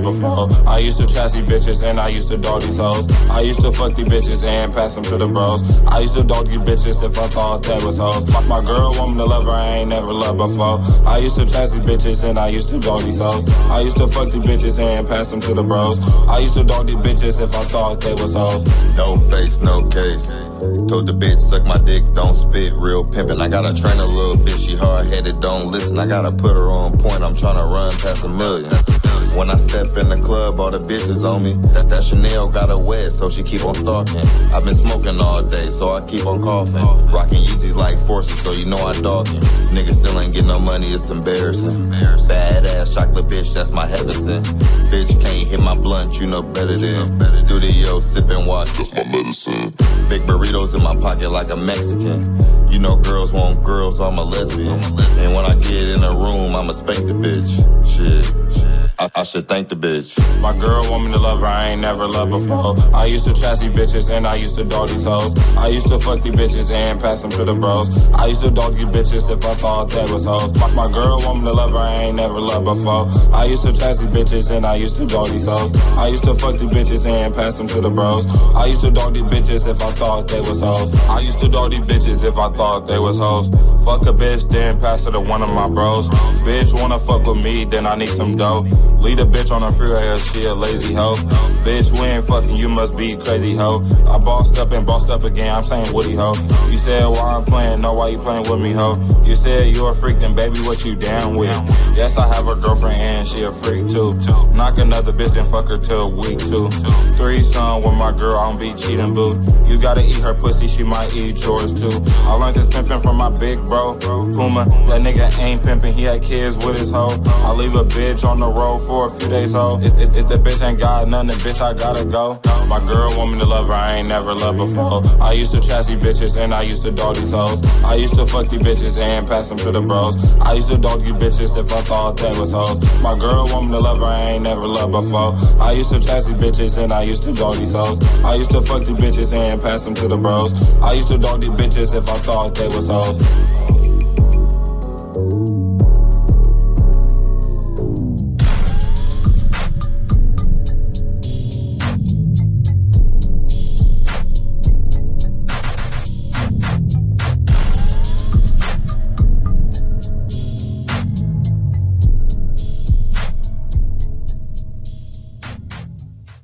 Before. 0.01 0.47
I 0.67 0.79
used 0.79 0.97
to 0.99 1.07
trash 1.07 1.33
these 1.33 1.43
bitches 1.43 1.83
and 1.83 1.99
I 1.99 2.09
used 2.09 2.29
to 2.29 2.37
dog 2.37 2.61
these 2.61 2.77
hoes. 2.77 3.07
I 3.29 3.41
used 3.41 3.61
to 3.61 3.71
fuck 3.71 3.95
these 3.95 4.05
bitches 4.05 4.43
and 4.43 4.73
pass 4.73 4.95
them 4.95 5.03
to 5.05 5.17
the 5.17 5.27
bros. 5.27 5.61
I 5.87 5.99
used 5.99 6.15
to 6.15 6.23
dog 6.23 6.47
these 6.47 6.57
bitches 6.57 7.03
if 7.03 7.17
I 7.17 7.27
thought 7.27 7.63
that 7.63 7.83
was 7.83 7.97
hoes. 7.97 8.27
My, 8.31 8.41
my 8.45 8.61
girl 8.63 8.93
want 8.97 9.11
me 9.11 9.17
to 9.17 9.25
love 9.25 9.45
her, 9.45 9.51
I 9.51 9.77
ain't 9.77 9.89
never 9.89 10.11
loved 10.11 10.37
before. 10.37 10.79
I 11.07 11.17
used 11.17 11.37
to 11.39 11.45
trash 11.45 11.69
these 11.69 11.81
bitches 11.81 12.27
and 12.27 12.39
I 12.39 12.49
used 12.49 12.69
to 12.69 12.79
dog 12.79 13.03
these 13.03 13.19
hoes. 13.19 13.47
I 13.69 13.81
used 13.81 13.97
to 13.97 14.07
fuck 14.07 14.31
these 14.31 14.41
bitches 14.41 14.79
and 14.79 15.07
pass 15.07 15.29
them 15.31 15.41
to 15.41 15.53
the 15.53 15.63
bros. 15.63 15.99
I 16.27 16.39
used 16.39 16.55
to 16.55 16.63
dog 16.63 16.87
these 16.87 16.97
bitches 16.97 17.41
if 17.41 17.53
I 17.55 17.63
thought 17.65 18.01
they 18.01 18.13
was 18.13 18.33
hoes. 18.33 18.65
No 18.95 19.17
face, 19.29 19.59
no 19.59 19.87
case. 19.87 20.48
Told 20.59 21.07
the 21.07 21.13
bitch, 21.13 21.41
suck 21.41 21.65
my 21.65 21.77
dick, 21.77 22.03
don't 22.13 22.33
spit, 22.33 22.73
real 22.73 23.05
pimpin'. 23.05 23.39
I 23.39 23.47
gotta 23.47 23.73
train 23.73 23.97
a 23.97 24.05
little 24.05 24.35
bitch, 24.35 24.67
she 24.67 24.75
hard 24.75 25.07
headed, 25.07 25.39
don't 25.39 25.71
listen. 25.71 25.97
I 25.97 26.05
gotta 26.05 26.31
put 26.31 26.53
her 26.53 26.69
on 26.69 26.97
point, 26.99 27.23
I'm 27.23 27.35
tryna 27.35 27.71
run 27.71 27.95
past 27.97 28.25
a 28.25 28.27
million. 28.27 29.08
When 29.37 29.49
I 29.49 29.57
step 29.57 29.95
in 29.97 30.09
the 30.09 30.19
club, 30.19 30.59
all 30.59 30.71
the 30.71 30.79
bitches 30.79 31.23
on 31.23 31.43
me. 31.43 31.53
That, 31.73 31.89
that 31.89 32.03
Chanel 32.03 32.47
got 32.49 32.69
her 32.69 32.77
wet, 32.77 33.11
so 33.11 33.29
she 33.29 33.43
keep 33.43 33.63
on 33.63 33.75
stalking. 33.75 34.25
I've 34.53 34.65
been 34.65 34.75
smoking 34.75 35.19
all 35.19 35.43
day, 35.43 35.69
so 35.69 35.89
I 35.89 36.05
keep 36.05 36.25
on 36.25 36.41
coughing. 36.41 36.75
Rocking 37.11 37.37
Yeezys 37.39 37.75
like 37.75 37.97
forces, 37.99 38.39
so 38.41 38.51
you 38.51 38.65
know 38.65 38.77
I 38.77 38.99
dogging. 38.99 39.41
Niggas 39.71 39.95
still 39.95 40.19
ain't 40.19 40.33
get 40.33 40.45
no 40.45 40.59
money, 40.59 40.87
it's 40.87 41.09
embarrassing. 41.09 41.89
Badass 41.89 42.93
chocolate 42.93 43.27
bitch, 43.27 43.53
that's 43.53 43.71
my 43.71 43.85
heaven 43.85 44.13
sent. 44.13 44.45
Bitch 44.91 45.19
can't 45.21 45.47
hit 45.47 45.59
my 45.59 45.75
blunt, 45.75 46.19
you 46.19 46.27
know 46.27 46.41
better 46.41 46.77
than. 46.77 47.19
Studio 47.37 47.99
sipping 47.99 48.45
watch, 48.45 48.71
that's 48.73 48.91
my 48.93 49.03
medicine. 49.05 49.71
Big 50.09 50.21
burritos 50.23 50.75
in 50.75 50.83
my 50.83 50.95
pocket 50.95 51.29
like 51.29 51.49
a 51.49 51.55
Mexican. 51.55 52.37
You 52.69 52.79
know 52.79 52.95
girls 52.95 53.33
want 53.33 53.63
girls, 53.63 53.97
so 53.97 54.03
I'm 54.03 54.17
a 54.17 54.23
lesbian. 54.23 54.79
And 55.21 55.33
when 55.35 55.45
I 55.45 55.55
get 55.55 55.89
in 55.89 56.03
a 56.03 56.11
room, 56.11 56.55
I'ma 56.55 56.73
spank 56.73 57.07
the 57.07 57.13
bitch. 57.13 57.65
Shit, 57.85 58.25
shit. 58.53 58.68
I, 58.99 59.09
I, 59.15 59.23
should 59.23 59.47
thank 59.47 59.69
the 59.69 59.75
bitch. 59.75 60.19
My 60.41 60.51
girl 60.59 60.83
want 60.91 61.05
me 61.05 61.13
to 61.13 61.19
love 61.19 61.39
her, 61.39 61.45
I 61.45 61.69
ain't 61.69 61.81
never 61.81 62.05
loved 62.05 62.31
before. 62.31 62.75
I 62.93 63.05
used 63.05 63.25
to 63.27 63.33
trash 63.33 63.59
these 63.59 63.69
bitches 63.69 64.09
and 64.09 64.27
I 64.27 64.35
used 64.35 64.55
to 64.55 64.65
dog 64.65 64.89
these 64.89 65.05
hoes. 65.05 65.33
I 65.55 65.67
used 65.67 65.87
to 65.87 65.99
fuck 65.99 66.21
these 66.21 66.33
bitches 66.33 66.69
and 66.69 66.99
pass 66.99 67.21
them 67.21 67.31
to 67.31 67.45
the 67.45 67.55
bros. 67.55 67.87
I 68.11 68.25
used 68.25 68.41
to 68.41 68.51
dog 68.51 68.75
these 68.75 68.87
bitches 68.87 69.31
if 69.31 69.45
I 69.45 69.53
thought 69.53 69.89
they 69.89 70.03
was 70.11 70.25
hoes. 70.25 70.53
My, 70.59 70.69
my 70.73 70.91
girl 70.91 71.17
want 71.21 71.39
me 71.39 71.45
to 71.45 71.53
love 71.53 71.71
her, 71.71 71.77
I 71.77 71.93
ain't 72.03 72.17
never 72.17 72.41
loved 72.41 72.65
before. 72.65 73.07
I 73.33 73.45
used 73.45 73.63
to 73.63 73.71
trash 73.71 73.99
these 73.99 74.07
bitches 74.07 74.53
and 74.53 74.65
I 74.65 74.75
used 74.75 74.97
to 74.97 75.05
dog 75.05 75.29
these 75.29 75.45
hoes. 75.45 75.73
I 75.97 76.09
used 76.09 76.25
to 76.25 76.33
fuck 76.33 76.57
these 76.57 76.67
bitches 76.67 77.07
and 77.07 77.33
pass 77.33 77.57
them 77.57 77.69
to 77.69 77.79
the 77.79 77.89
bros. 77.89 78.27
I 78.53 78.65
used 78.65 78.81
to 78.81 78.91
dog 78.91 79.13
these 79.13 79.23
bitches 79.23 79.65
if 79.65 79.81
I 79.81 79.91
thought 79.91 80.27
they 80.27 80.41
was 80.41 80.59
hoes. 80.59 80.93
I 81.07 81.21
used 81.21 81.39
to 81.39 81.47
dog 81.47 81.71
these 81.71 81.79
bitches 81.81 82.25
if 82.27 82.37
I 82.37 82.51
thought 82.51 82.81
they 82.81 82.99
was 82.99 83.17
hoes. 83.17 83.47
Fuck 83.85 84.01
a 84.01 84.11
bitch, 84.11 84.49
then 84.49 84.77
pass 84.77 85.05
her 85.05 85.11
to 85.11 85.21
one 85.21 85.41
of 85.41 85.49
my 85.49 85.69
bros. 85.69 86.09
Bitch 86.43 86.73
wanna 86.73 86.99
fuck 86.99 87.25
with 87.25 87.37
me, 87.37 87.63
then 87.63 87.87
I 87.87 87.95
need 87.95 88.09
some 88.09 88.35
dough. 88.35 88.67
Lead 88.99 89.19
a 89.19 89.25
bitch 89.25 89.51
on 89.51 89.61
the 89.61 89.71
freeway, 89.71 90.17
she 90.17 90.45
a 90.45 90.53
lazy 90.53 90.93
hoe. 90.93 91.15
Bitch, 91.63 91.91
we 91.91 91.99
ain't 92.07 92.25
fucking, 92.25 92.55
you 92.55 92.69
must 92.69 92.97
be 92.97 93.15
crazy 93.17 93.55
hoe. 93.55 93.81
I 94.07 94.17
bossed 94.17 94.57
up 94.57 94.71
and 94.71 94.85
bossed 94.85 95.09
up 95.09 95.23
again, 95.23 95.53
I'm 95.53 95.63
saying 95.63 95.93
Woody 95.93 96.15
hoe. 96.15 96.35
You 96.69 96.77
said 96.77 97.05
why 97.05 97.35
I'm 97.35 97.45
playing, 97.45 97.81
no, 97.81 97.93
why 97.93 98.09
you 98.09 98.17
playing 98.17 98.49
with 98.49 98.61
me 98.61 98.71
hoe? 98.71 98.97
You 99.23 99.35
said 99.35 99.75
you 99.75 99.85
a 99.85 99.95
freak, 99.95 100.19
then 100.19 100.35
baby, 100.35 100.59
what 100.61 100.83
you 100.83 100.95
down 100.95 101.35
with? 101.35 101.49
Yes, 101.95 102.17
I 102.17 102.27
have 102.33 102.47
a 102.47 102.55
girlfriend 102.55 102.99
and 102.99 103.27
she 103.27 103.43
a 103.43 103.51
freak 103.51 103.87
too. 103.87 104.15
Knock 104.53 104.77
another 104.77 105.13
bitch, 105.13 105.33
then 105.33 105.45
fuck 105.45 105.67
her 105.69 105.77
till 105.77 106.15
week 106.15 106.39
two. 106.39 106.69
Three 107.15 107.43
son 107.43 107.83
with 107.83 107.93
my 107.93 108.11
girl, 108.11 108.37
I 108.37 108.49
don't 108.49 108.59
be 108.59 108.73
cheating, 108.73 109.13
boo. 109.13 109.39
You 109.67 109.79
gotta 109.79 110.03
eat 110.03 110.19
her 110.21 110.33
pussy, 110.33 110.67
she 110.67 110.83
might 110.83 111.13
eat 111.13 111.41
yours 111.41 111.73
too. 111.73 112.01
I 112.25 112.33
learned 112.33 112.55
this 112.55 112.67
pimping 112.67 113.01
from 113.01 113.17
my 113.17 113.29
big 113.29 113.65
bro, 113.67 113.97
Puma. 113.99 114.65
That 114.87 115.01
nigga 115.01 115.37
ain't 115.39 115.63
pimping, 115.63 115.93
he 115.93 116.03
had 116.03 116.21
kids 116.21 116.57
with 116.57 116.77
his 116.79 116.89
hoe. 116.91 117.17
I 117.25 117.53
leave 117.53 117.75
a 117.75 117.83
bitch 117.83 118.27
on 118.27 118.39
the 118.39 118.47
road 118.47 118.78
for 118.87 119.07
a 119.07 119.11
few 119.11 119.29
days, 119.29 119.53
ho. 119.53 119.79
If, 119.81 119.93
if, 119.99 120.15
if 120.15 120.27
the 120.27 120.35
bitch 120.35 120.65
ain't 120.65 120.79
got 120.79 121.07
nothing, 121.07 121.29
bitch, 121.37 121.61
I 121.61 121.73
gotta 121.73 122.05
go. 122.05 122.39
My 122.67 122.79
girl 122.85 123.17
want 123.17 123.33
me 123.33 123.39
to 123.39 123.45
love 123.45 123.67
her, 123.67 123.73
I 123.73 123.95
ain't 123.95 124.09
never 124.09 124.33
loved 124.33 124.57
before. 124.57 125.01
I 125.21 125.33
used 125.33 125.53
to 125.53 125.59
trash 125.59 125.87
these 125.87 125.95
bitches 125.97 126.37
and 126.37 126.53
I 126.53 126.61
used 126.61 126.83
to 126.83 126.91
dog 126.91 127.15
these 127.15 127.31
hoes. 127.31 127.65
I 127.83 127.95
used 127.95 128.15
to 128.15 128.25
fuck 128.25 128.47
these 128.49 128.59
bitches 128.59 128.97
and 128.97 129.27
pass 129.27 129.49
them 129.49 129.57
to 129.59 129.71
the 129.71 129.81
bros. 129.81 130.15
I 130.41 130.53
used 130.53 130.69
to 130.69 130.77
dog 130.77 131.01
these 131.01 131.13
bitches 131.13 131.57
if 131.57 131.71
I 131.71 131.81
thought 131.81 132.17
they 132.17 132.37
was 132.39 132.51
hoes. 132.51 132.79
My 133.01 133.17
girl 133.17 133.47
want 133.47 133.67
me 133.67 133.71
to 133.73 133.79
love 133.79 133.99
her, 133.99 134.05
I 134.05 134.31
ain't 134.31 134.43
never 134.43 134.67
loved 134.67 134.91
before. 134.91 135.33
I 135.59 135.71
used 135.71 135.91
to 135.93 135.99
trash 135.99 136.25
these 136.25 136.35
bitches 136.35 136.81
and 136.81 136.93
I 136.93 137.01
used 137.03 137.23
to 137.23 137.33
dog 137.33 137.57
these 137.57 137.73
hoes. 137.73 137.99
I 138.23 138.35
used 138.35 138.51
to 138.51 138.61
fuck 138.61 138.83
these 138.85 138.95
bitches 138.95 139.33
and 139.33 139.61
pass 139.61 139.83
them 139.85 139.95
to 139.95 140.07
the 140.07 140.17
bros. 140.17 140.53
I 140.79 140.93
used 140.93 141.09
to 141.09 141.17
dog 141.17 141.41
these 141.41 141.49
bitches 141.51 141.97
if 141.97 142.07
I 142.07 142.17
thought 142.19 142.55
they 142.55 142.67
was 142.67 142.87
hoes. 142.87 143.17